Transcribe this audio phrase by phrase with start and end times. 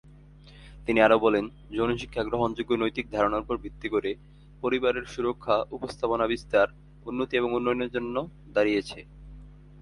[0.85, 1.45] তিনি আরও বলেন,
[1.71, 4.11] যৌন শিক্ষা গ্রহণযোগ্য নৈতিক ধারণার উপর ভিত্তি করে
[4.61, 6.67] পরিবারের সুরক্ষা, উপস্থাপনা বিস্তার,
[7.05, 8.15] উন্নতি এবং উন্নয়নের জন্য
[8.53, 8.99] দাঁড়িয়েছে।